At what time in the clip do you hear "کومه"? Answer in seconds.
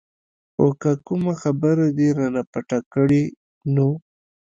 1.07-1.33